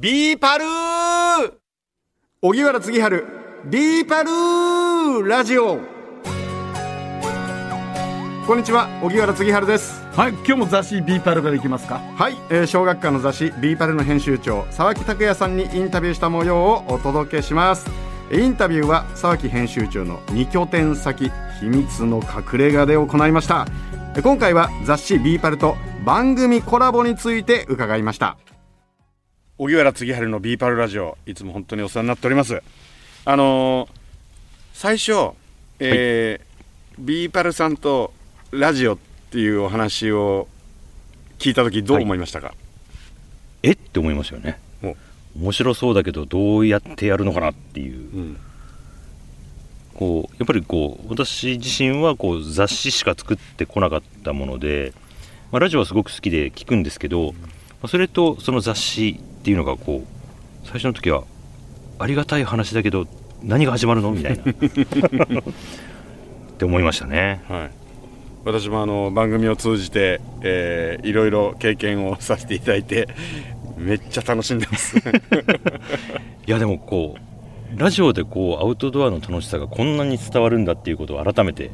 [0.00, 1.52] BE-PALー！
[2.40, 3.26] 荻原次春
[3.64, 5.80] BE-PALーラジオ。
[8.46, 10.00] こんにちは荻原次春です。
[10.12, 11.98] はい、今日も雑誌 BE-PAL からいきますか？
[12.16, 17.90] はい、えー小学館の雑誌 BE-PAL の編集長沢木拓也さんにインタビューした模様をお届けします。
[18.30, 23.66] インタビューは沢木編集長の2拠点先秘密の隠れ家で行いました。
[24.16, 25.74] え今回は雑誌 BE-PAL と
[26.04, 28.38] 番組コラボについて伺いました
[29.60, 32.62] 荻原次春のビーパルラジオいつも本当にお世話になっております。
[33.24, 33.98] あのー
[34.72, 35.32] 最初、
[35.80, 36.48] えー
[37.00, 38.12] ビーパルさんと
[38.52, 38.98] ラジオっ
[39.30, 40.46] ていうお話を
[41.40, 42.54] 聞いた時どう思いましたか、
[43.64, 43.72] え？
[43.72, 44.60] って思いますよね。
[44.84, 44.96] お。
[45.36, 47.98] 面白そうだけどどうやってやるのかなっていう。
[48.16, 48.36] うん。
[49.94, 54.92] こうやっぱりこう私自身はこう雑誌しか作ってこなかったもので、
[55.50, 57.38] まあ、ラジオはすごく好きで聞くんですけど、ま
[57.82, 61.24] あそれとその雑誌っていうのがこう最初の時は
[61.98, 63.06] ありがたい話だけど
[63.42, 64.10] 何が始まるの？
[64.12, 64.42] みたいな。
[64.52, 64.52] っ
[66.58, 67.40] て思いましたね。
[67.48, 67.70] はい、
[68.44, 73.08] 私もあの番組を通じて、えーいろいろ経験をさせていただいて
[73.78, 74.98] めっちゃ楽しんでます。
[76.46, 77.16] いやでもこ
[77.74, 81.70] うラジオでこうアウトドアの楽しさがこんなに伝わるんだっていうことを改めて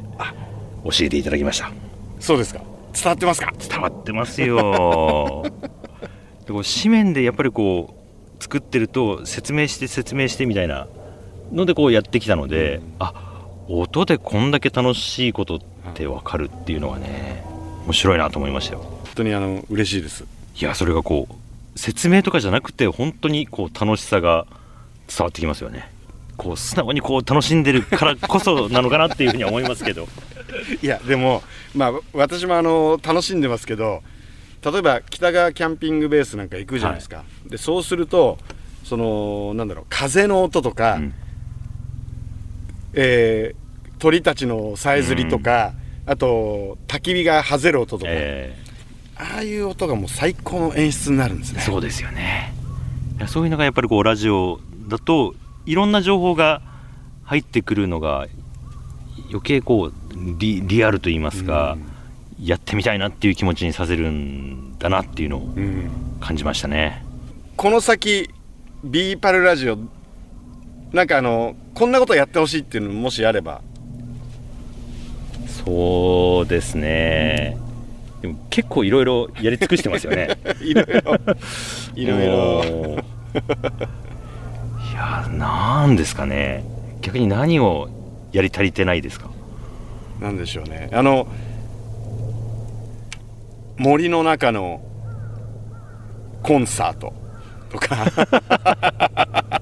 [0.85, 1.73] 教えていただきました。
[2.21, 2.61] そうですか。
[2.93, 3.51] 伝わってますか？
[3.69, 5.43] 伝わってますよ
[6.45, 7.95] でこう紙面でやっぱりこ
[8.39, 10.87] う作ってると説明して説明してみたいな
[11.51, 13.13] のでこうやってきたので、あ
[13.67, 15.59] 音でこんだけ楽しいことっ
[15.93, 17.43] て分かるっていうのはね
[17.85, 18.79] 面白いなと思いましたよ。
[18.79, 20.25] 本当にあの嬉しいです。
[20.59, 24.45] いやそれがこう説明とかじゃなくて本当にこう楽しさが
[25.07, 25.91] 伝わってきますよね。
[26.37, 30.07] こう素直にこう楽しんでるからこそなのかなっていうふうには思いますけど。
[30.81, 31.43] いやでも
[31.73, 34.03] まあ私もあの楽しんでますけど
[34.65, 38.37] 例えば北川キャンピングベースなんか行くじゃないですか、でそうすると
[38.83, 41.13] そのなんだろう風の音とか、うん。
[42.93, 43.65] えー
[43.97, 45.73] 鳥たちのさえずりとか、
[46.05, 48.55] あと焚き火がはぜる音とか、え
[49.15, 51.61] ああいう音がもう最高の演出になるんですね。
[51.61, 52.53] ーそうですよね。
[53.27, 54.59] そういうのがやっぱりこうラジオ
[54.89, 55.33] だと
[55.65, 56.61] いろんな情報が
[57.23, 58.27] 入ってくるのが
[59.29, 59.93] 余計こう
[60.37, 61.77] リリアルと言いますか、
[62.41, 65.89] やってみたいなっていう気持ちにさせるんだなっていうのをうん。
[66.19, 67.03] 感じましたね。
[67.55, 68.29] この先
[68.83, 69.77] B パルラジオ
[70.91, 73.61] なんかあのこんなことやってほしいっていうのもしあれば。
[75.65, 77.57] そうですね。
[78.21, 80.29] でも結構いろいろやり尽くしてますよね。
[80.61, 81.15] いろいろ。
[81.95, 82.63] いろいろ。
[84.91, 86.63] いやなんですかね。
[87.01, 87.89] 逆に何を
[88.31, 89.29] やり足りてないですか？
[90.19, 90.89] なんでしょうね。
[90.93, 91.27] あの
[93.77, 94.81] 森の中の
[96.41, 97.13] コンサート
[97.69, 98.05] とか。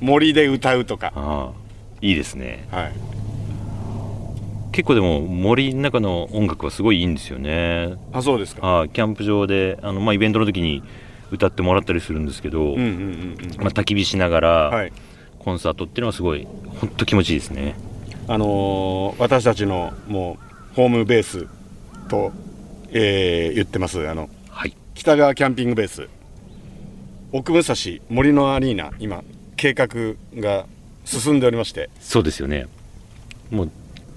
[0.00, 1.58] 森で歌うとか、ああ
[2.02, 2.68] いいですね。
[2.70, 2.92] はい、
[4.72, 7.94] 結構でも森の中の音楽はすごいいいんですよね。
[8.12, 8.66] あそうですか。
[8.66, 10.82] ああキャンプ場であの、まあ、イベントの時に
[11.30, 14.92] 歌ってもらったりするんですけど、うんうんうんまあ、焚き火しながら、うんはい。
[15.38, 16.46] コンサートっていうのはすごい
[16.80, 17.74] 本当気持ちいいですね。
[18.28, 20.38] あのー私たちのも
[20.72, 21.46] うホームベース
[22.14, 22.32] と、
[22.92, 24.08] えー言ってます。
[24.08, 24.76] あのはい。
[24.94, 26.08] 北川キャンピングベース。
[27.32, 27.74] 奥武蔵
[28.08, 29.24] 森のアリーナ今
[29.56, 29.88] 計画
[30.36, 30.66] が
[31.04, 31.90] 進んでおりまして。
[32.00, 32.66] そうですよね。
[33.50, 33.70] もう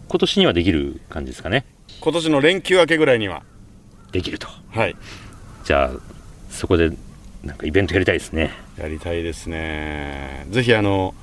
[0.07, 1.65] 今年にはできる感じですかね。
[1.99, 3.43] 今年の連休明けぐらいには。
[4.11, 4.47] できると。
[4.69, 4.95] はい。
[5.65, 5.91] じゃあ
[6.51, 6.91] そこで
[7.43, 8.51] なんかイベントやりたいですね。
[8.77, 10.45] やりたいですね。
[10.51, 11.15] ぜひあの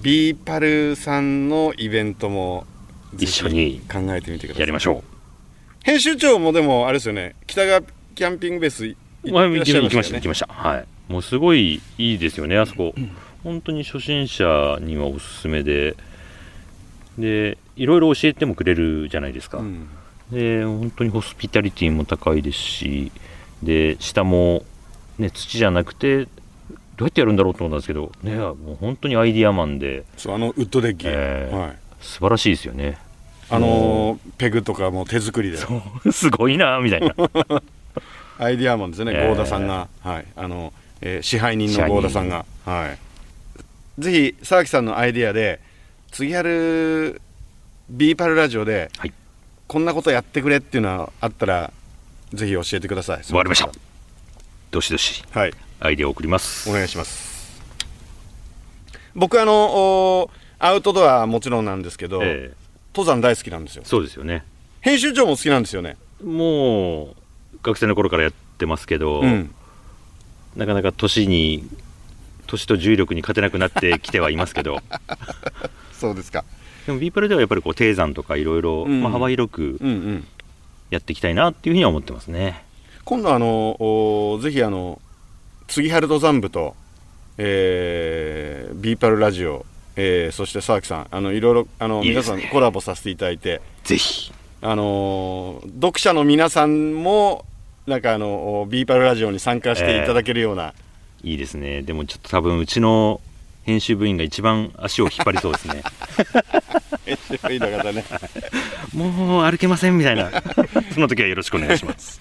[0.00, 2.66] BE-PAL さんのイベントも
[3.18, 4.60] 一緒に考えてみてください。
[4.60, 5.04] やりましょ
[5.84, 7.34] 編集長もでもあれですよね。
[7.46, 7.82] 北川
[8.14, 10.46] キャンピングベース行きってらっしゃい行きました行きました。
[10.48, 10.86] はい。
[11.08, 12.94] もうすごいいいですよねあそこ。
[13.44, 15.96] 本当に初心者にはおすすめで。
[17.18, 19.88] でいろいろ教えてもくれるじゃないですか、うん。
[20.30, 23.12] で本当にホスピタリティも高いですし。
[23.62, 24.64] で下も、
[25.18, 26.28] ね、土じゃなくてど
[27.00, 30.04] うやってやるんだろうと思ったんですけど、ね、もう本当にアイディアマンで。
[30.16, 31.78] そうあのウッドデッキ、えーはい。
[32.00, 32.98] 素晴らしいですよね
[33.50, 35.58] あのーペグとかも手作りで。
[36.12, 37.14] すごいなみたいな。
[38.38, 39.30] アイディアマンですね、えー。
[39.30, 40.26] 合田さんが、はい。
[40.36, 42.94] あのえー支配人の合田さんが、は
[43.98, 45.60] い、ぜひ沢木さんのアイディアで
[46.10, 47.20] 次やる
[47.88, 49.12] ビーパルラジオで、はい。
[49.66, 51.72] こんなことやってくれっていうのがあったら
[52.32, 53.32] ぜひ教えてください。
[53.32, 53.70] わかりました。
[54.70, 55.24] どしどし。
[55.30, 55.52] はい。
[55.80, 56.68] アイデアを送ります。
[56.68, 57.62] お願いします。
[59.14, 62.67] 僕あのおアウトドアはもちろんなんですけど、ええ
[62.98, 63.84] 登山大好きなんですよ。
[63.84, 64.44] そうですよね。
[64.80, 65.96] 編集長も好きなんですよね。
[66.24, 67.16] もう
[67.62, 69.54] 学生の頃からやってますけど、うん。
[70.56, 71.68] なかなか年に
[72.48, 74.80] 年と重力に勝てなくなってきてはいますけど。
[75.92, 76.44] そうですか。
[76.86, 79.78] でも BE-PAL ではやっぱりこう低山とかいろいろ幅広く
[80.90, 82.64] やっていきたいなっていうふうには思ってますね。
[83.04, 85.00] 今度あのおぜひあの
[85.68, 86.74] 次春登山部と、
[87.36, 89.64] えー、 BE-PAL ラジオ、
[90.00, 92.10] えー、そして沢木さんあのいろいろあのね。
[92.10, 93.60] 皆さんコラボさせていただいて。
[93.82, 94.32] ぜひ。
[94.62, 97.44] あのー読者の皆さんも
[97.86, 100.72] なんかあのビーパルラジオに参加していただけるような、
[101.24, 101.82] いいですね。
[101.82, 103.20] でもちょっと多分うちの
[103.64, 105.82] 編集部員が一番足を引っ張りそうですね。
[107.50, 108.04] いいの方ね。
[108.94, 110.30] もう歩けませんみたいな。
[110.94, 112.20] その時はよろしくお願いします。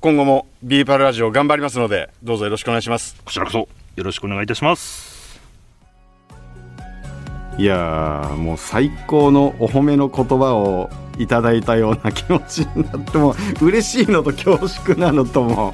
[0.00, 3.16] 今後もビーパルラジオ頑張りますのでどうぞよろしくお願いします。
[3.22, 5.11] こちらこそよろしくお願いいたします
[7.58, 15.72] いやーもう最高のお褒めの言葉をいただいたような気持ちになってもう嬉しいのと恐縮なのとも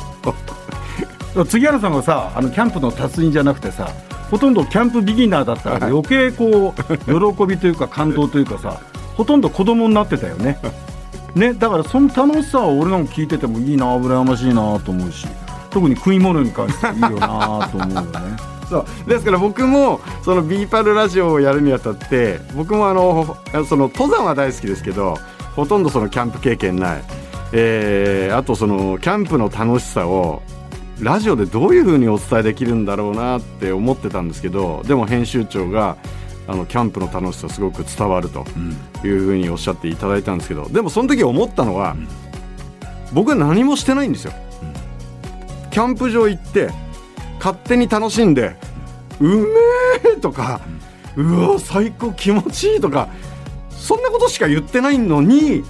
[1.46, 3.88] 杉原さんがさあのキャンプの達人じゃなくてさ
[4.30, 8.80] ほとんどキャンプビギナーだったから余計こう喜びというか感動というかさ
[9.16, 10.58] ほとんど子供になってたよね。
[11.34, 15.26] ねだからその楽しさは俺なんか聞いててもいいな羨ましいなと思うし
[15.70, 18.57] 特に食い物に関してはいいよなと思うよね。
[18.68, 19.08] そう。
[19.08, 23.36] ですから僕もそのビーパルラジオをやるにあたって僕もあの
[23.66, 25.16] その登山は大好きですけど
[25.56, 27.02] ほとんどそのキャンプ経験ない、
[27.52, 30.42] えーあとそのキャンプの楽しさを
[31.00, 35.96] ラジオでどういうふうにお伝えできるんだろうなって思ってたんですけどでも編集長が
[36.46, 38.44] あのキャンプの楽しさすごく伝わると
[39.04, 41.96] いうふうにおっしゃっていただいたんですけどでもその時思ったのは、
[43.12, 44.32] 僕は何もしてないんですよ。
[45.70, 46.70] キャンプ場行って
[47.38, 48.56] 勝手に楽しんで
[49.20, 49.46] うめ
[50.16, 50.60] えとか、
[51.16, 53.08] うわ最高気持ちいいとか
[53.70, 55.64] そんなことしか言ってないのに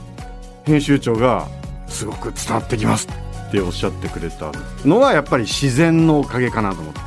[0.64, 1.48] 編集長が
[1.86, 3.08] すごく伝わってきます
[3.48, 4.52] っておっしゃってくれた
[4.84, 7.00] のはやっぱり自然のおかげかなと思って。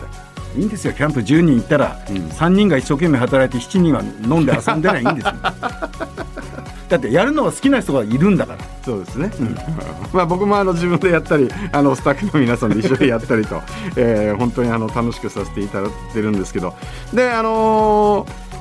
[0.57, 0.93] いいんですよ。
[0.93, 2.15] キャンプ10人行ったら、うん。
[2.27, 5.33] 3人が一生懸命働いて7人は飲んで遊んでないいんですよ。
[6.89, 9.31] だってやるのが好きな人がいるんだからそうですね、
[10.11, 13.61] まあ僕もあの自分でやったりあのスタッフの皆さんで一緒にやったりと、
[13.95, 16.73] えー本当にあの楽しくさせていただいてるんですけど。
[17.13, 18.51] であのー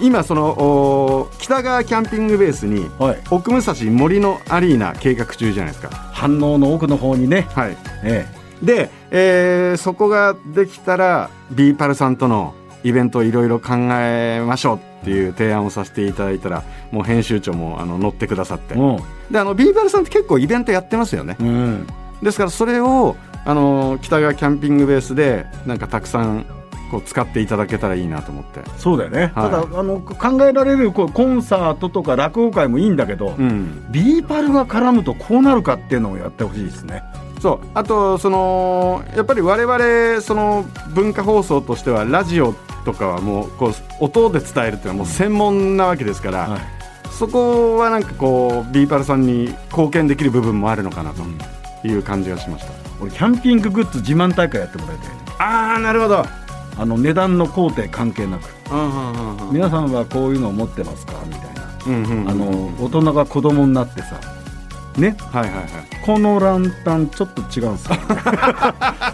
[0.00, 3.18] 今そのお北川キャンピングベースにはい。
[3.30, 5.90] 奥武蔵森のアリーナ計画中じゃないですか。
[6.12, 8.24] 飯能の奥の方にね、はい、え。
[8.62, 18.74] で、えーそこができたら BE-PAL さんとのイベントをいろいろ考えましょうっていう提案をさせていただいたらもう編集長もあの乗ってくださって。
[19.30, 21.36] であの BE-PAL さんって結構イベントやってますよね。
[21.40, 21.86] う、うん、
[22.22, 26.46] ですからそれをあの北川キャンピングベースでなんかたくさん
[26.90, 28.60] こう使っていただけたらいいなと思って。
[28.78, 29.50] そうだよね、はい。
[29.50, 33.86] ただあの考えられるこうコンサートとか落語会もいいんだけど、うん。
[33.90, 37.02] BE-PAL が絡むとこうなるかっていうのをやってほしいですね
[37.40, 42.54] そうあとそのやっぱり我々その文化放送としてはラジオ
[42.84, 46.60] とかはもうこう音で伝えるっていうのはもう専門なわけですから、はい。
[47.10, 51.22] そこはなんかこう BE-PAL さんに貢献できる部分もあるのかなと
[51.86, 55.14] いう感じがしました、俺キャンピンググッズ自慢大会やってもらいたいね。
[55.38, 56.24] ああなるほど。
[56.76, 58.48] あの値段の工程関係なく。
[58.72, 59.52] うんうんうんうん。
[59.52, 61.14] 皆さんはこういうのを持ってますか？
[61.26, 61.68] みたいな。
[61.86, 62.30] うんうんうん。
[62.30, 64.20] あの大人が子供になってさ
[64.98, 65.16] ね。
[65.32, 65.66] はいはいはい。
[66.04, 67.96] このランタンちょっと違うんですよ。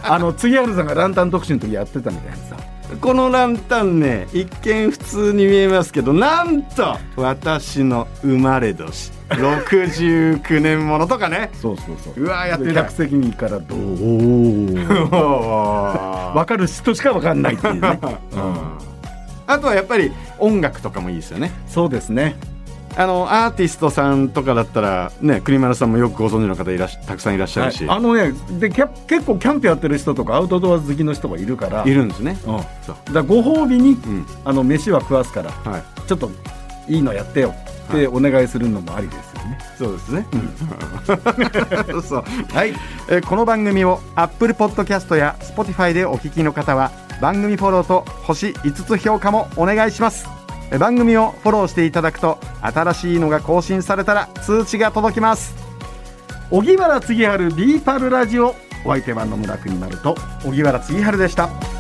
[0.05, 2.57] あの杉原さんがランタン特集の時やってたみたいなさ。
[3.01, 9.13] このランタンね一見普通に見えますけどなんと私の生まれ年。
[9.31, 11.51] 69年ものとかね。
[11.61, 12.23] そうそうそう。
[12.23, 14.75] うわーやって客席にいからどう？
[15.11, 17.99] わ分かる人しか分かんないっていうね、
[19.47, 21.53] あとはやっぱり音楽とかもいいですよね。
[21.67, 22.37] そうですね
[22.97, 27.97] あのアーティストさんとかだったらね栗丸さんもよくご存知の方いらしたくさんいらっしゃるし、はい。
[27.99, 28.89] あのねで結
[29.27, 31.85] 構キャンプやってる人とかアウトドア好きの人がいるから。
[31.85, 32.39] い、るんですね。
[32.47, 34.27] うん、だそうからご褒美にうん。
[34.45, 35.83] あの飯は食わすからはい。
[36.07, 36.31] ちょっと
[36.89, 37.55] いいのやってよ
[37.89, 40.27] ってお願いするのもありですよね、そうですね。
[42.03, 42.25] そう。
[42.53, 42.75] はい、
[43.09, 50.34] えーこの番組を Apple Podcast や Spotify でお聞きの方は番組フォローと星5つ評価もお願いします。
[50.79, 55.55] 番組をフォローしていただくと新しいのが更新されたら通知が届きます。
[56.51, 58.55] 荻原次春ビーパルラジオ
[58.85, 60.15] お相手は野村国丸と
[60.45, 61.74] 荻原次春でした。